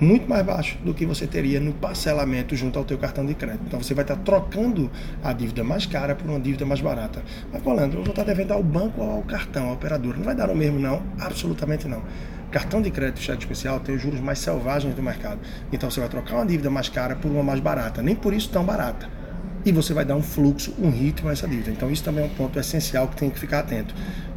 muito 0.00 0.28
mais 0.28 0.44
baixo 0.44 0.78
do 0.84 0.94
que 0.94 1.04
você 1.04 1.26
teria 1.26 1.58
no 1.60 1.72
parcelamento 1.72 2.54
junto 2.54 2.78
ao 2.78 2.84
teu 2.84 2.96
cartão 2.98 3.26
de 3.26 3.34
crédito. 3.34 3.64
Então 3.66 3.82
você 3.82 3.94
vai 3.94 4.04
estar 4.04 4.16
trocando 4.16 4.90
a 5.22 5.32
dívida 5.32 5.64
mais 5.64 5.86
cara 5.86 6.14
por 6.14 6.28
uma 6.28 6.38
dívida 6.38 6.64
mais 6.64 6.80
barata. 6.80 7.22
Mas, 7.52 7.62
Colando, 7.62 7.96
eu 7.96 8.02
vou 8.02 8.10
estar 8.10 8.24
devendo 8.24 8.52
ao 8.52 8.62
banco 8.62 9.02
ou 9.02 9.10
ao 9.10 9.22
cartão, 9.22 9.70
à 9.70 9.72
operadora. 9.72 10.16
Não 10.16 10.24
vai 10.24 10.34
dar 10.34 10.50
o 10.50 10.56
mesmo, 10.56 10.78
não? 10.78 11.02
Absolutamente 11.18 11.88
não. 11.88 12.02
Cartão 12.50 12.80
de 12.80 12.90
crédito 12.90 13.20
cheque 13.20 13.42
especial 13.42 13.78
tem 13.80 13.94
os 13.94 14.00
juros 14.00 14.20
mais 14.20 14.38
selvagens 14.38 14.94
do 14.94 15.02
mercado. 15.02 15.40
Então 15.72 15.90
você 15.90 16.00
vai 16.00 16.08
trocar 16.08 16.36
uma 16.36 16.46
dívida 16.46 16.70
mais 16.70 16.88
cara 16.88 17.16
por 17.16 17.30
uma 17.30 17.42
mais 17.42 17.60
barata. 17.60 18.02
Nem 18.02 18.14
por 18.14 18.32
isso 18.32 18.48
tão 18.50 18.64
barata 18.64 19.18
e 19.64 19.72
você 19.72 19.92
vai 19.92 20.04
dar 20.04 20.16
um 20.16 20.22
fluxo, 20.22 20.74
um 20.78 20.90
ritmo 20.90 21.28
a 21.28 21.32
essa 21.32 21.46
dívida. 21.46 21.70
Então 21.70 21.90
isso 21.90 22.02
também 22.02 22.24
é 22.24 22.26
um 22.26 22.30
ponto 22.30 22.58
essencial 22.58 23.08
que 23.08 23.16
tem 23.16 23.28
que 23.28 23.38
ficar 23.38 23.60
atento. 23.60 23.94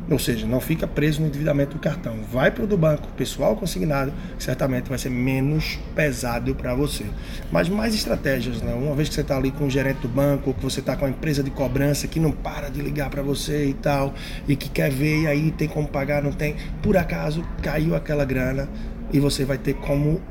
Ou 0.09 0.19
seja, 0.19 0.45
não 0.45 0.59
fica 0.59 0.87
preso 0.87 1.21
no 1.21 1.27
endividamento 1.27 1.75
do 1.75 1.79
cartão. 1.79 2.17
Vai 2.31 2.51
para 2.51 2.63
o 2.63 2.67
do 2.67 2.77
banco, 2.77 3.07
pessoal 3.15 3.55
consignado, 3.55 4.11
que 4.37 4.43
certamente 4.43 4.89
vai 4.89 4.97
ser 4.97 5.09
menos 5.09 5.79
pesado 5.95 6.53
para 6.55 6.75
você. 6.75 7.05
Mas 7.51 7.69
mais 7.69 7.93
estratégias, 7.93 8.61
né? 8.61 8.73
Uma 8.73 8.95
vez 8.95 9.07
que 9.07 9.15
você 9.15 9.21
está 9.21 9.37
ali 9.37 9.51
com 9.51 9.65
o 9.65 9.69
gerente 9.69 9.99
do 9.99 10.09
banco, 10.09 10.49
ou 10.49 10.53
que 10.53 10.61
você 10.61 10.79
está 10.79 10.95
com 10.97 11.05
a 11.05 11.09
empresa 11.09 11.41
de 11.41 11.51
cobrança 11.51 12.07
que 12.07 12.19
não 12.19 12.31
para 12.31 12.69
de 12.69 12.81
ligar 12.81 13.09
para 13.09 13.21
você 13.21 13.65
e 13.65 13.73
tal, 13.73 14.13
e 14.47 14.55
que 14.55 14.69
quer 14.69 14.91
ver 14.91 15.21
e 15.21 15.27
aí 15.27 15.51
tem 15.51 15.67
como 15.67 15.87
pagar, 15.87 16.21
não 16.21 16.31
tem. 16.31 16.55
Por 16.81 16.97
acaso 16.97 17.43
caiu 17.61 17.95
aquela 17.95 18.25
grana 18.25 18.67
e 19.13 19.19
você 19.19 19.45
vai 19.45 19.57
ter 19.57 19.75
como 19.75 20.21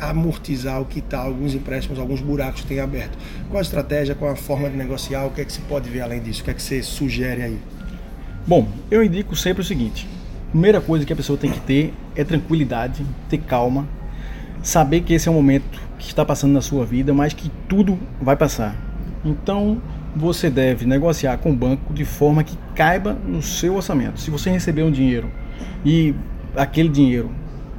amortizar 0.00 0.80
o 0.80 0.86
que 0.86 0.98
está, 0.98 1.18
alguns 1.18 1.54
empréstimos, 1.54 1.98
alguns 1.98 2.20
buracos 2.20 2.62
que 2.62 2.68
tem 2.68 2.80
aberto. 2.80 3.18
Qual 3.48 3.58
a 3.58 3.62
estratégia, 3.62 4.14
qual 4.14 4.32
a 4.32 4.36
forma 4.36 4.68
de 4.68 4.76
negociar, 4.76 5.26
o 5.26 5.30
que 5.30 5.42
é 5.42 5.44
que 5.44 5.52
se 5.52 5.60
pode 5.62 5.90
ver 5.90 6.00
além 6.00 6.20
disso? 6.20 6.40
O 6.40 6.44
que 6.44 6.50
é 6.50 6.54
que 6.54 6.62
você 6.62 6.82
sugere 6.82 7.42
aí? 7.42 7.58
Bom, 8.46 8.68
eu 8.90 9.04
indico 9.04 9.36
sempre 9.36 9.62
o 9.62 9.64
seguinte: 9.64 10.08
primeira 10.50 10.80
coisa 10.80 11.04
que 11.04 11.12
a 11.12 11.16
pessoa 11.16 11.38
tem 11.38 11.50
que 11.50 11.60
ter 11.60 11.94
é 12.14 12.24
tranquilidade, 12.24 13.04
ter 13.28 13.38
calma 13.38 13.86
saber 14.62 15.00
que 15.00 15.14
esse 15.14 15.28
é 15.28 15.30
um 15.30 15.34
momento 15.34 15.80
que 15.98 16.08
está 16.08 16.24
passando 16.24 16.52
na 16.52 16.60
sua 16.60 16.84
vida, 16.84 17.12
mas 17.12 17.32
que 17.32 17.50
tudo 17.68 17.98
vai 18.20 18.36
passar. 18.36 18.76
Então, 19.24 19.80
você 20.14 20.50
deve 20.50 20.86
negociar 20.86 21.38
com 21.38 21.50
o 21.50 21.56
banco 21.56 21.92
de 21.92 22.04
forma 22.04 22.42
que 22.42 22.56
caiba 22.74 23.12
no 23.26 23.42
seu 23.42 23.76
orçamento. 23.76 24.20
Se 24.20 24.30
você 24.30 24.50
receber 24.50 24.82
um 24.82 24.90
dinheiro 24.90 25.30
e 25.84 26.14
aquele 26.56 26.88
dinheiro 26.88 27.30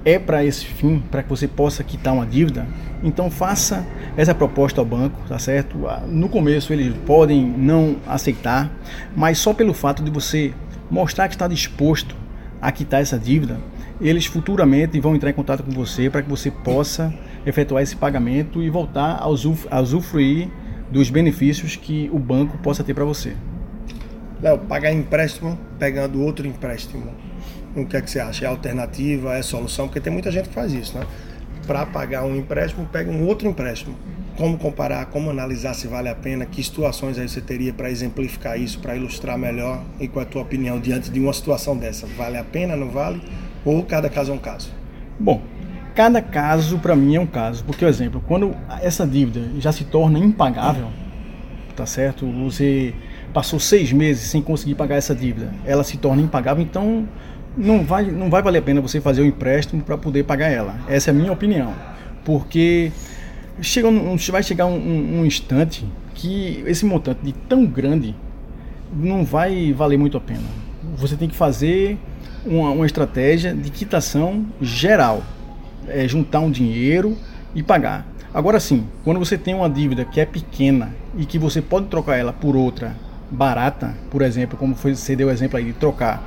é 0.04 0.18
para 0.18 0.44
esse 0.44 0.66
fim, 0.66 1.00
para 1.12 1.24
que 1.24 1.30
você 1.30 1.48
possa 1.48 1.84
quitar 1.84 2.14
uma 2.14 2.26
dívida, 2.26 2.68
então 3.04 3.30
faça 3.30 3.86
essa 4.18 4.34
proposta 4.34 4.82
ao 4.82 4.86
banco, 4.86 5.20
tá 5.28 5.38
certo? 5.38 5.78
No 6.08 6.28
começo 6.28 6.74
eles 6.74 6.94
podem 7.06 7.46
não 7.46 7.98
aceitar, 8.08 8.72
mas 9.16 9.38
só 9.38 9.54
pelo 9.54 9.74
fato 9.74 10.04
de 10.04 10.10
você 10.10 10.54
mostrar 10.90 11.28
que 11.28 11.36
está 11.36 11.48
disposto 11.48 12.16
a 12.62 12.72
quitar 12.72 13.02
essa 13.02 13.18
dívida, 13.18 13.60
eles 14.00 14.26
futuramente 14.26 15.00
vão 15.00 15.16
entrar 15.16 15.30
em 15.30 15.34
contato 15.34 15.64
com 15.64 15.72
você 15.72 16.10
para 16.10 16.22
que 16.22 16.30
você 16.30 16.50
possa 16.50 17.14
efetuar 17.46 17.84
esse 17.84 17.96
pagamento 17.96 18.62
e 18.62 18.70
voltar 18.70 19.20
a 19.20 19.28
usufruir 19.28 20.50
dos 20.92 21.10
benefícios 21.10 21.76
que 21.76 22.10
o 22.12 22.20
banco 22.20 22.58
possa 22.58 22.84
ter 22.84 22.94
para 22.94 23.06
você. 23.06 23.36
Léo, 24.42 24.58
pagar 24.60 24.92
empréstimo 24.92 25.58
pegando 25.78 26.22
outro 26.22 26.48
empréstimo. 26.48 27.12
O 27.76 27.86
que 27.86 27.96
é 27.96 28.02
que 28.02 28.10
você 28.12 28.20
acha? 28.20 28.46
É 28.46 28.48
alternativa? 28.48 29.36
É 29.36 29.42
solução? 29.42 29.88
Porque 29.88 30.02
tem 30.02 30.12
muita 30.12 30.32
gente 30.32 30.50
que 30.50 30.56
faz 30.56 30.74
isso, 30.74 30.98
né? 30.98 31.06
Para 31.66 31.86
pagar 31.86 32.26
um 32.26 32.36
empréstimo, 32.36 32.86
pega 32.92 33.10
um 33.10 33.26
outro 33.26 33.48
empréstimo. 33.48 33.96
Como 34.36 34.58
comparar, 34.58 35.06
como 35.06 35.30
analisar 35.30 35.74
se 35.74 35.88
vale 35.88 36.10
a 36.10 36.16
pena, 36.16 36.46
que 36.46 36.62
situações 36.64 37.18
aí 37.18 37.30
você 37.30 37.40
teria 37.40 37.72
para 37.72 37.90
exemplificar 37.90 38.60
isso, 38.60 38.80
para 38.80 38.96
ilustrar 38.96 39.38
melhor 39.38 39.84
e 40.00 40.08
qual 40.08 40.24
é 40.24 40.28
a 40.28 40.30
tua 40.30 40.42
opinião 40.42 40.80
diante 40.80 41.10
de 41.10 41.20
uma 41.20 41.32
situação 41.32 41.78
dessa? 41.78 42.08
Vale 42.18 42.38
a 42.38 42.44
pena, 42.44 42.76
não 42.76 42.90
vale? 42.90 43.22
Ou 43.64 43.84
cada 43.84 44.10
caso 44.10 44.32
é 44.32 44.36
um 44.36 44.40
caso? 44.40 44.72
Bom, 45.20 45.42
cada 45.94 46.22
caso 46.22 46.80
para 46.80 46.96
mim 46.96 47.16
é 47.16 47.20
um 47.20 47.28
caso, 47.28 47.64
porque, 47.64 47.86
por 47.86 47.90
exemplo, 47.90 48.24
quando 48.28 48.56
essa 48.82 49.06
dívida 49.06 49.50
já 49.60 49.72
se 49.72 49.84
torna 49.84 50.18
impagável, 50.18 50.88
tá 51.76 51.86
certo? 51.86 52.26
Você 52.44 52.94
passou 53.34 53.60
seis 53.60 53.94
meses 53.94 54.30
sem 54.30 54.42
conseguir 54.42 54.76
pagar 54.76 54.96
essa 54.96 55.14
dívida, 55.14 55.54
ela 55.66 55.84
se 55.84 55.98
torna 55.98 56.22
impagável, 56.22 56.64
então 56.64 57.08
não 57.58 57.84
vai, 57.84 58.06
não 58.06 58.30
vai 58.30 58.42
valer 58.42 58.60
a 58.60 58.62
pena 58.62 58.82
você 58.82 59.02
fazer 59.02 59.22
o 59.22 59.26
empréstimo 59.26 59.82
para 59.82 59.98
poder 59.98 60.24
pagar 60.24 60.50
ela. 60.50 60.80
Essa 60.88 61.10
é 61.10 61.12
a 61.12 61.16
minha 61.16 61.32
opinião, 61.32 61.74
porque 62.24 62.92
chega, 63.62 63.90
vai 64.32 64.44
chegar 64.44 64.66
um, 64.66 64.78
um, 64.78 65.20
um 65.20 65.26
instante 65.26 65.86
que 66.14 66.64
esse 66.66 66.86
montante 66.86 67.22
de 67.24 67.34
tão 67.34 67.66
grande 67.66 68.16
não 68.94 69.24
vai 69.24 69.74
valer 69.74 69.98
muito 69.98 70.18
a 70.18 70.22
pena. 70.22 70.44
Você 70.96 71.16
tem 71.16 71.28
que 71.28 71.36
fazer 71.36 71.98
uma, 72.46 72.72
uma 72.72 72.86
estratégia 72.86 73.54
de 73.54 73.70
quitação 73.70 74.46
geral 74.62 75.24
é, 75.88 76.08
juntar 76.08 76.40
um 76.40 76.52
dinheiro 76.52 77.18
e 77.56 77.64
pagar. 77.64 78.06
Agora 78.34 78.60
sim, 78.60 78.86
quando 79.04 79.20
você 79.20 79.38
tem 79.38 79.54
uma 79.54 79.70
dívida 79.70 80.06
que 80.06 80.20
é 80.20 80.26
pequena 80.26 80.94
e 81.18 81.26
que 81.26 81.38
você 81.38 81.62
pode 81.62 81.88
trocar 81.88 82.16
ela 82.16 82.32
por 82.32 82.56
outra 82.56 82.96
barata, 83.30 83.96
por 84.10 84.22
exemplo, 84.22 84.58
como 84.58 84.76
foi, 84.76 84.96
você 84.96 85.16
deu 85.16 85.28
o 85.28 85.32
exemplo 85.32 85.58
aí 85.58 85.66
de 85.66 85.74
trocar 85.74 86.24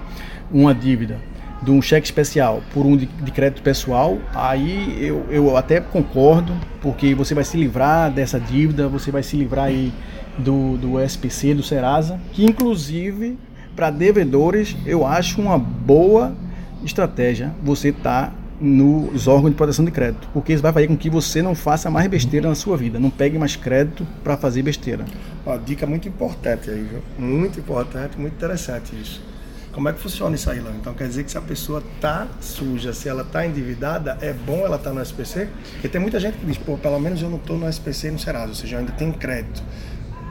uma 0.51 0.75
dívida 0.75 1.19
de 1.63 1.71
um 1.71 1.81
cheque 1.81 2.07
especial 2.07 2.63
por 2.73 2.85
um 2.85 2.97
de, 2.97 3.07
de, 3.07 3.31
crédito 3.31 3.63
pessoal, 3.63 4.19
aí 4.35 4.99
eu, 5.01 5.25
eu 5.31 5.57
até 5.57 5.81
concordo, 5.81 6.53
porque 6.83 7.15
você 7.15 7.35
vai 7.35 7.45
se 7.45 7.57
livrar 7.57 8.11
dessa 8.11 8.39
dívida, 8.39 8.87
você 8.87 9.11
vai 9.11 9.23
se 9.23 9.37
livrar 9.37 9.67
aí 9.67 9.93
do, 10.37 10.77
do 10.77 11.01
SPC, 11.01 11.55
do 11.55 11.63
Serasa, 11.63 12.21
que 12.33 12.45
inclusive 12.45 13.39
para 13.75 13.91
devedores 13.91 14.77
eu 14.85 15.07
acho 15.07 15.41
uma 15.41 15.59
boa 15.59 16.37
estratégia 16.85 17.53
você 17.63 17.89
estar 17.89 18.27
tá 18.27 18.33
nos 18.61 19.27
órgãos 19.27 19.51
de 19.51 19.57
proteção 19.57 19.85
de 19.85 19.91
crédito, 19.91 20.29
porque 20.33 20.53
isso 20.53 20.63
vai 20.63 20.73
fazer 20.73 20.87
com 20.87 20.97
que 20.97 21.11
você 21.11 21.43
não 21.43 21.55
faça 21.55 21.91
mais 21.91 22.07
besteira 22.07 22.49
na 22.49 22.55
sua 22.55 22.77
vida, 22.77 23.01
não 23.01 23.11
pegue 23.11 23.39
mais 23.39 23.57
crédito 23.57 24.07
para 24.23 24.37
fazer 24.37 24.63
besteira. 24.63 25.05
Uma 25.45 25.59
dica 25.59 25.87
muito 25.87 26.09
importante 26.09 26.71
aí, 26.71 26.83
viu? 26.83 27.01
Muito 27.19 27.59
importante, 27.59 28.19
muito 28.19 28.35
interessante 28.35 28.95
isso. 28.95 29.34
Como 29.75 29.89
é 29.89 29.93
que 29.93 29.99
funciona 29.99 30.37
isso 30.37 30.49
aí, 30.49 30.61
Lão? 30.61 30.73
Então 30.73 30.95
quer 30.95 31.09
dizer 31.09 31.25
que 31.25 31.31
se 31.33 31.37
a 31.37 31.41
pessoa 31.41 31.83
tá 32.01 32.29
suja, 32.41 32.93
se 32.93 33.09
ela 33.09 33.25
tá 33.25 33.45
endividada, 33.45 34.17
é 34.21 34.33
bom 34.33 34.65
ela 34.65 34.77
estar 34.77 34.91
tá 34.91 34.95
no 34.95 35.03
SPC? 35.03 35.49
Porque 35.73 35.89
tem 35.89 36.01
muita 36.01 36.21
gente 36.21 36.39
que 36.39 36.47
diz, 36.47 36.57
pô, 36.57 36.79
pelo 36.79 36.99
menos 37.01 37.21
eu 37.21 37.29
não 37.29 37.39
estou 37.39 37.59
no 37.59 37.69
SPC 37.69 38.13
no 38.13 38.19
Serasa, 38.19 38.51
ou 38.51 38.55
seja, 38.55 38.77
eu 38.77 38.81
ainda 38.81 38.93
tenho 38.93 39.13
crédito. 39.15 39.63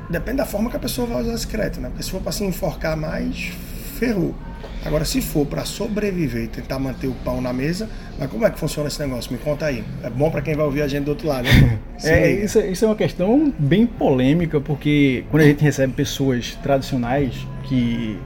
Depende 0.10 0.38
da 0.38 0.46
forma 0.46 0.70
que 0.70 0.78
a 0.78 0.80
pessoa 0.80 1.06
vai 1.06 1.22
usar 1.22 1.34
esse 1.34 1.48
crédito, 1.48 1.82
né? 1.82 1.90
Porque 1.90 2.04
se 2.04 2.12
for 2.12 2.22
para 2.22 2.32
se 2.32 2.46
enforcar 2.46 2.96
mais, 2.96 3.52
ferrou. 4.00 4.34
Agora, 4.86 5.04
se 5.04 5.22
for 5.22 5.46
para 5.46 5.66
sobreviver 5.66 6.44
e 6.44 6.48
tentar 6.48 6.80
manter 6.80 7.08
o 7.08 7.14
pão 7.14 7.42
na 7.42 7.52
mesa, 7.52 7.90
mas 8.18 8.30
como 8.30 8.46
é 8.46 8.50
que 8.50 8.60
funciona 8.60 8.88
esse 8.88 9.00
negócio? 9.00 9.32
Me 9.32 9.40
conta 9.40 9.66
aí. 9.66 9.84
É 10.04 10.10
bom 10.10 10.30
para 10.30 10.42
quem 10.42 10.56
vai 10.56 10.66
ouvir 10.66 10.82
a 10.82 10.88
gente 10.88 11.04
do 11.04 11.12
outro 11.12 11.28
lado, 11.28 11.44
né? 11.44 11.80
é, 12.04 12.32
isso, 12.32 12.60
isso 12.60 12.86
é 12.86 12.88
uma 12.88 12.96
questão 12.96 13.54
bem 13.58 13.86
polêmica, 13.86 14.62
porque 14.62 15.26
quando 15.32 15.44
a 15.44 15.46
gente 15.48 15.64
recebe 15.64 15.94
pessoas 15.94 16.58
tradicionais 16.62 17.46
que 17.64 18.18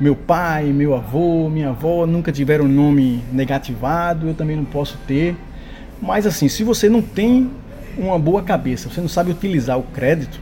meu 0.00 0.16
pai, 0.16 0.64
meu 0.66 0.94
avô, 0.94 1.48
minha 1.48 1.70
avó 1.70 2.06
nunca 2.06 2.32
tiveram 2.32 2.66
nome 2.66 3.22
negativado, 3.32 4.28
eu 4.28 4.34
também 4.34 4.56
não 4.56 4.64
posso 4.64 4.98
ter. 5.06 5.36
Mas 6.00 6.26
assim, 6.26 6.48
se 6.48 6.64
você 6.64 6.88
não 6.88 7.02
tem 7.02 7.50
uma 7.96 8.18
boa 8.18 8.42
cabeça, 8.42 8.88
você 8.88 9.00
não 9.00 9.08
sabe 9.08 9.30
utilizar 9.30 9.78
o 9.78 9.82
crédito, 9.82 10.40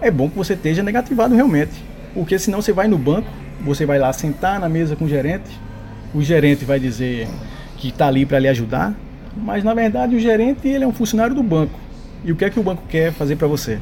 é 0.00 0.10
bom 0.10 0.28
que 0.28 0.36
você 0.36 0.54
esteja 0.54 0.82
negativado 0.82 1.34
realmente. 1.34 1.72
Porque 2.14 2.38
senão 2.38 2.60
você 2.60 2.72
vai 2.72 2.88
no 2.88 2.98
banco, 2.98 3.28
você 3.60 3.86
vai 3.86 3.98
lá 3.98 4.12
sentar 4.12 4.58
na 4.58 4.68
mesa 4.68 4.96
com 4.96 5.04
o 5.04 5.08
gerente, 5.08 5.50
o 6.14 6.22
gerente 6.22 6.64
vai 6.64 6.78
dizer 6.78 7.28
que 7.78 7.88
está 7.88 8.08
ali 8.08 8.26
para 8.26 8.38
lhe 8.38 8.48
ajudar, 8.48 8.94
mas 9.36 9.64
na 9.64 9.72
verdade 9.72 10.14
o 10.14 10.20
gerente 10.20 10.68
ele 10.68 10.84
é 10.84 10.86
um 10.86 10.92
funcionário 10.92 11.34
do 11.34 11.42
banco. 11.42 11.78
E 12.24 12.30
o 12.30 12.36
que 12.36 12.44
é 12.44 12.50
que 12.50 12.60
o 12.60 12.62
banco 12.62 12.82
quer 12.88 13.12
fazer 13.12 13.36
para 13.36 13.48
você? 13.48 13.78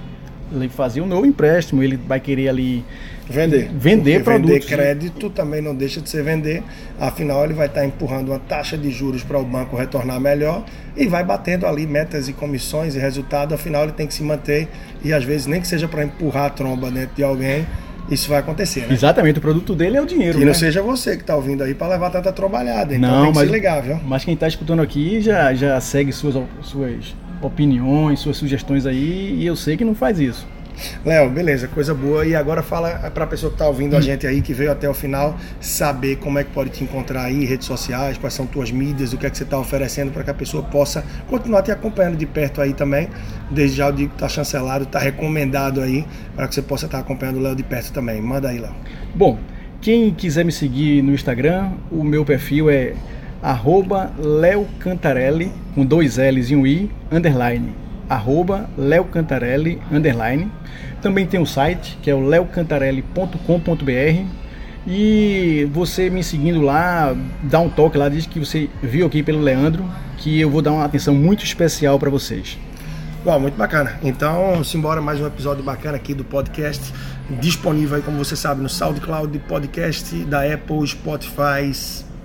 Ele 0.52 0.68
fazer 0.68 1.00
um 1.00 1.06
novo 1.06 1.26
empréstimo, 1.26 1.82
ele 1.82 1.96
vai 1.96 2.20
querer 2.20 2.48
ali 2.48 2.84
vender, 3.28 3.70
vender 3.72 4.24
produtos. 4.24 4.54
Vender 4.54 4.66
crédito 4.66 5.30
também 5.30 5.62
não 5.62 5.74
deixa 5.74 6.00
de 6.00 6.10
ser 6.10 6.22
vender, 6.22 6.62
afinal 6.98 7.44
ele 7.44 7.54
vai 7.54 7.66
estar 7.66 7.84
empurrando 7.84 8.30
uma 8.30 8.38
taxa 8.38 8.76
de 8.76 8.90
juros 8.90 9.22
para 9.22 9.38
o 9.38 9.44
banco 9.44 9.76
retornar 9.76 10.20
melhor 10.20 10.64
e 10.96 11.06
vai 11.06 11.24
batendo 11.24 11.66
ali 11.66 11.86
metas 11.86 12.28
e 12.28 12.32
comissões 12.32 12.94
e 12.96 12.98
resultado, 12.98 13.54
afinal 13.54 13.84
ele 13.84 13.92
tem 13.92 14.06
que 14.06 14.14
se 14.14 14.22
manter 14.22 14.68
e 15.04 15.12
às 15.12 15.24
vezes 15.24 15.46
nem 15.46 15.60
que 15.60 15.68
seja 15.68 15.86
para 15.86 16.04
empurrar 16.04 16.46
a 16.46 16.50
tromba 16.50 16.90
dentro 16.90 17.14
de 17.14 17.22
alguém, 17.22 17.66
isso 18.10 18.28
vai 18.28 18.40
acontecer, 18.40 18.80
né? 18.80 18.88
Exatamente, 18.90 19.38
o 19.38 19.42
produto 19.42 19.74
dele 19.74 19.96
é 19.96 20.02
o 20.02 20.06
dinheiro. 20.06 20.34
Que 20.34 20.44
né? 20.44 20.50
não 20.50 20.54
seja 20.54 20.82
você 20.82 21.14
que 21.16 21.22
está 21.22 21.36
ouvindo 21.36 21.62
aí 21.62 21.74
para 21.74 21.88
levar 21.88 22.10
tanta 22.10 22.32
trabalhada. 22.32 22.94
Então 22.94 23.08
não, 23.08 23.22
tem 23.22 23.32
que 23.32 23.38
mas, 23.38 23.46
se 23.46 23.54
ligar, 23.54 23.82
viu? 23.82 24.00
Mas 24.04 24.24
quem 24.24 24.34
está 24.34 24.48
escutando 24.48 24.82
aqui 24.82 25.20
já, 25.20 25.54
já 25.54 25.80
segue 25.80 26.12
suas, 26.12 26.34
suas 26.62 27.14
opiniões, 27.40 28.20
suas 28.20 28.36
sugestões 28.36 28.86
aí, 28.86 29.36
e 29.38 29.46
eu 29.46 29.56
sei 29.56 29.76
que 29.76 29.84
não 29.84 29.94
faz 29.94 30.18
isso. 30.18 30.46
Léo, 31.04 31.30
beleza, 31.30 31.68
coisa 31.68 31.94
boa. 31.94 32.26
E 32.26 32.34
agora 32.34 32.62
fala 32.62 33.10
para 33.10 33.24
a 33.24 33.26
pessoa 33.26 33.50
que 33.50 33.54
está 33.54 33.66
ouvindo 33.66 33.96
a 33.96 34.00
gente 34.00 34.26
aí, 34.26 34.40
que 34.40 34.52
veio 34.52 34.72
até 34.72 34.88
o 34.88 34.94
final, 34.94 35.36
saber 35.60 36.16
como 36.16 36.38
é 36.38 36.44
que 36.44 36.50
pode 36.50 36.70
te 36.70 36.84
encontrar 36.84 37.24
aí, 37.24 37.44
redes 37.44 37.66
sociais, 37.66 38.16
quais 38.18 38.34
são 38.34 38.46
tuas 38.46 38.70
mídias, 38.70 39.12
o 39.12 39.18
que 39.18 39.26
é 39.26 39.30
que 39.30 39.36
você 39.36 39.44
está 39.44 39.58
oferecendo 39.58 40.12
para 40.12 40.24
que 40.24 40.30
a 40.30 40.34
pessoa 40.34 40.62
possa 40.62 41.04
continuar 41.28 41.62
te 41.62 41.70
acompanhando 41.70 42.16
de 42.16 42.26
perto 42.26 42.60
aí 42.60 42.72
também. 42.72 43.08
Desde 43.50 43.76
já 43.76 43.86
eu 43.88 43.92
digo 43.92 44.10
que 44.10 44.16
está 44.16 44.28
chancelado, 44.28 44.84
está 44.84 44.98
recomendado 44.98 45.80
aí, 45.80 46.04
para 46.34 46.48
que 46.48 46.54
você 46.54 46.62
possa 46.62 46.86
estar 46.86 46.98
tá 46.98 47.04
acompanhando 47.04 47.36
o 47.36 47.40
Léo 47.40 47.54
de 47.54 47.62
perto 47.62 47.92
também. 47.92 48.20
Manda 48.20 48.48
aí, 48.48 48.58
Léo. 48.58 48.74
Bom, 49.14 49.38
quem 49.80 50.12
quiser 50.12 50.44
me 50.44 50.52
seguir 50.52 51.02
no 51.02 51.12
Instagram, 51.12 51.72
o 51.90 52.04
meu 52.04 52.24
perfil 52.24 52.70
é 52.70 52.94
arroba 53.42 54.12
Leo 54.18 54.66
Cantarelli, 54.78 55.50
com 55.74 55.84
dois 55.84 56.16
L's 56.16 56.50
e 56.50 56.56
um 56.56 56.66
I, 56.66 56.90
underline 57.10 57.74
arroba 58.10 58.68
Leo 58.76 59.04
Cantarelli, 59.04 59.80
underline. 59.90 60.50
Também 61.00 61.24
tem 61.24 61.40
o 61.40 61.46
site, 61.46 61.96
que 62.02 62.10
é 62.10 62.14
o 62.14 62.20
leocantarelli.com.br. 62.20 64.24
E 64.86 65.68
você 65.72 66.10
me 66.10 66.24
seguindo 66.24 66.60
lá, 66.60 67.14
dá 67.44 67.60
um 67.60 67.68
toque 67.68 67.96
lá, 67.96 68.08
diz 68.08 68.26
que 68.26 68.40
você 68.40 68.68
viu 68.82 69.06
aqui 69.06 69.22
pelo 69.22 69.40
Leandro, 69.40 69.88
que 70.18 70.40
eu 70.40 70.50
vou 70.50 70.60
dar 70.60 70.72
uma 70.72 70.84
atenção 70.84 71.14
muito 71.14 71.44
especial 71.44 71.98
para 71.98 72.10
vocês. 72.10 72.58
Bom, 73.24 73.38
muito 73.38 73.56
bacana. 73.56 73.98
Então, 74.02 74.64
simbora 74.64 75.00
mais 75.00 75.20
um 75.20 75.26
episódio 75.26 75.62
bacana 75.62 75.96
aqui 75.96 76.14
do 76.14 76.24
podcast, 76.24 76.92
disponível 77.38 77.96
aí, 77.96 78.02
como 78.02 78.18
você 78.18 78.34
sabe, 78.34 78.62
no 78.62 78.68
SoundCloud, 78.68 79.38
podcast 79.40 80.16
da 80.24 80.42
Apple, 80.42 80.86
Spotify, 80.86 81.70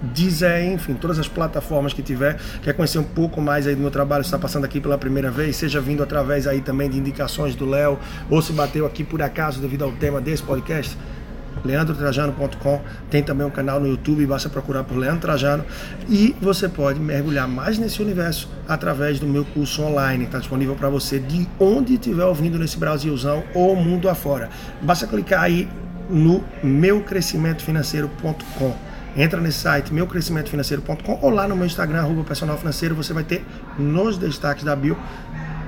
Deezer, 0.02 0.72
enfim, 0.72 0.94
todas 0.94 1.18
as 1.18 1.28
plataformas 1.28 1.94
que 1.94 2.02
tiver, 2.02 2.38
quer 2.62 2.74
conhecer 2.74 3.00
um 3.00 3.04
pouco 3.04 3.42
mais 3.42 3.66
aí 3.66 3.76
do 3.76 3.82
meu 3.82 3.92
trabalho, 3.92 4.22
está 4.22 4.38
passando 4.38 4.66
aqui 4.66 4.80
pela 4.80 4.98
primeira 4.98 5.32
vez, 5.32 5.56
seja 5.56 5.80
vindo 5.80 6.04
através 6.04 6.48
aí 6.48 6.62
também 6.62 6.90
de 6.90 6.98
indicações 6.98 7.56
do 7.56 7.66
Léo, 7.66 7.98
ou 8.30 8.42
se 8.42 8.54
bateu 8.54 8.86
aqui 8.86 9.04
por 9.04 9.22
acaso 9.22 9.60
devido 9.60 9.84
ao 9.84 9.92
tema 9.94 10.22
desse 10.22 10.44
podcast, 10.44 10.96
leandrotrajano.com, 11.64 12.82
tem 13.10 13.24
também 13.24 13.48
um 13.48 13.50
canal 13.50 13.80
no 13.80 13.88
YouTube, 13.88 14.26
basta 14.26 14.50
procurar 14.50 14.84
por 14.84 14.98
Leandro 14.98 15.22
Trajano. 15.22 15.64
E 16.10 16.36
você 16.42 16.68
pode 16.68 17.00
mergulhar 17.00 17.48
mais 17.48 17.80
nesse 17.80 18.02
universo 18.02 18.50
através 18.68 19.18
do 19.20 19.28
meu 19.28 19.46
curso 19.46 19.82
online, 19.82 20.26
está 20.26 20.40
disponível 20.40 20.76
para 20.76 20.90
você 20.90 21.20
de 21.20 21.48
onde 21.60 21.94
estiver 21.94 22.26
ouvindo 22.26 22.60
nesse 22.60 22.78
Brasilzão 22.78 23.44
ou 23.54 23.74
mundo 23.76 24.10
afora. 24.10 24.50
Basta 24.82 25.08
clicar 25.08 25.44
aí 25.44 25.70
no 26.10 26.44
meucrescimentofinanceiro.com 26.64 28.95
entra 29.16 29.40
nesse 29.40 29.60
site 29.60 29.94
meucrescimentofinanceiro.com 29.94 31.20
ou 31.22 31.30
lá 31.30 31.48
no 31.48 31.56
meu 31.56 31.66
Instagram, 31.66 32.00
arroba 32.00 32.24
personal 32.24 32.58
financeiro, 32.58 32.96
você 32.96 33.14
vai 33.14 33.24
ter 33.24 33.46
nos 33.78 34.18
destaques 34.18 34.64
da 34.64 34.76
bio 34.76 34.98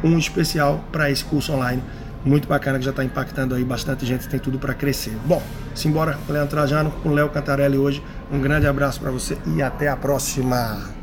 um 0.04 0.18
especial 0.18 0.84
para 0.92 1.10
esse 1.10 1.24
curso 1.24 1.54
online. 1.54 1.82
Muito 2.26 2.48
bacana 2.48 2.78
que 2.78 2.86
já 2.86 2.92
está 2.92 3.04
impactando 3.04 3.56
aí 3.56 3.64
bastante 3.64 4.06
gente, 4.06 4.28
tem 4.28 4.40
tudo 4.40 4.60
para 4.60 4.74
crescer. 4.74 5.16
Bom, 5.26 5.42
simbora, 5.74 6.18
Leandro 6.28 6.50
Trajano 6.50 6.92
com 6.92 7.12
Léo 7.12 7.30
Cantarelli 7.30 7.78
hoje. 7.78 8.04
Um 8.32 8.40
grande 8.40 8.68
abraço 8.68 9.00
para 9.00 9.12
você 9.12 9.38
e 9.56 9.62
até 9.62 9.88
a 9.88 9.96
próxima. 9.96 10.97